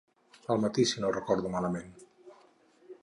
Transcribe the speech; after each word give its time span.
Al 0.53 0.61
matí 0.63 0.85
si 0.91 1.03
no 1.03 1.11
recordo 1.17 1.53
malament. 1.57 1.93